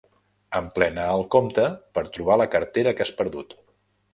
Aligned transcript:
Emplena 0.59 1.03
el 1.17 1.21
compte 1.35 1.67
per 1.99 2.05
trobar 2.17 2.39
la 2.43 2.51
cartera 2.57 2.95
que 2.99 3.07
has 3.07 3.17
perdut. 3.21 3.55